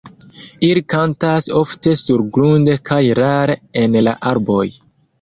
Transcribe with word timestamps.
Ili 0.67 0.81
kantas 0.93 1.51
ofte 1.59 1.95
surgrunde 2.03 2.81
kaj 2.93 3.01
rare 3.23 3.61
en 3.87 4.03
la 4.11 4.19
arboj. 4.35 4.69